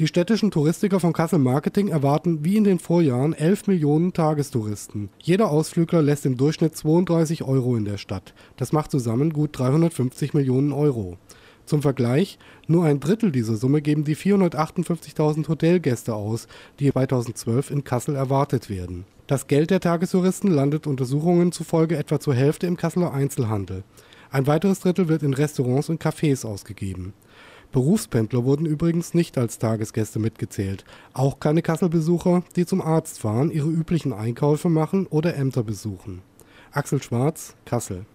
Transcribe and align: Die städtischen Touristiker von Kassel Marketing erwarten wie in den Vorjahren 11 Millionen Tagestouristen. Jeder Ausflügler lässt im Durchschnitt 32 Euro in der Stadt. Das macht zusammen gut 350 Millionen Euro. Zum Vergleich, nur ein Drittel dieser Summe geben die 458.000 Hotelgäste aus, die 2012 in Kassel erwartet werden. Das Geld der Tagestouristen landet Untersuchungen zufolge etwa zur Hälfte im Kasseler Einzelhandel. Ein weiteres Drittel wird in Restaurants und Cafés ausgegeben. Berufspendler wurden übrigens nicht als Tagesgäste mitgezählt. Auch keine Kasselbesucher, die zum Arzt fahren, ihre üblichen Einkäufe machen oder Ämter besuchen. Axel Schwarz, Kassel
Die 0.00 0.06
städtischen 0.06 0.50
Touristiker 0.50 0.98
von 0.98 1.12
Kassel 1.12 1.38
Marketing 1.38 1.88
erwarten 1.88 2.42
wie 2.42 2.56
in 2.56 2.64
den 2.64 2.78
Vorjahren 2.78 3.34
11 3.34 3.66
Millionen 3.66 4.14
Tagestouristen. 4.14 5.10
Jeder 5.18 5.50
Ausflügler 5.50 6.00
lässt 6.00 6.24
im 6.24 6.38
Durchschnitt 6.38 6.74
32 6.74 7.44
Euro 7.44 7.76
in 7.76 7.84
der 7.84 7.98
Stadt. 7.98 8.32
Das 8.56 8.72
macht 8.72 8.90
zusammen 8.90 9.30
gut 9.30 9.58
350 9.58 10.32
Millionen 10.32 10.72
Euro. 10.72 11.18
Zum 11.66 11.82
Vergleich, 11.82 12.38
nur 12.66 12.86
ein 12.86 12.98
Drittel 12.98 13.30
dieser 13.30 13.56
Summe 13.56 13.82
geben 13.82 14.04
die 14.04 14.16
458.000 14.16 15.46
Hotelgäste 15.48 16.14
aus, 16.14 16.48
die 16.78 16.90
2012 16.90 17.70
in 17.70 17.84
Kassel 17.84 18.16
erwartet 18.16 18.70
werden. 18.70 19.04
Das 19.26 19.48
Geld 19.48 19.68
der 19.70 19.80
Tagestouristen 19.80 20.50
landet 20.50 20.86
Untersuchungen 20.86 21.52
zufolge 21.52 21.98
etwa 21.98 22.18
zur 22.18 22.34
Hälfte 22.34 22.66
im 22.66 22.78
Kasseler 22.78 23.12
Einzelhandel. 23.12 23.84
Ein 24.30 24.46
weiteres 24.46 24.80
Drittel 24.80 25.08
wird 25.08 25.22
in 25.22 25.34
Restaurants 25.34 25.90
und 25.90 26.02
Cafés 26.02 26.46
ausgegeben. 26.46 27.12
Berufspendler 27.72 28.44
wurden 28.44 28.66
übrigens 28.66 29.14
nicht 29.14 29.38
als 29.38 29.58
Tagesgäste 29.58 30.18
mitgezählt. 30.18 30.84
Auch 31.12 31.38
keine 31.38 31.62
Kasselbesucher, 31.62 32.42
die 32.56 32.66
zum 32.66 32.80
Arzt 32.80 33.20
fahren, 33.20 33.50
ihre 33.50 33.68
üblichen 33.68 34.12
Einkäufe 34.12 34.68
machen 34.68 35.06
oder 35.06 35.36
Ämter 35.36 35.62
besuchen. 35.62 36.22
Axel 36.72 37.02
Schwarz, 37.02 37.54
Kassel 37.64 38.06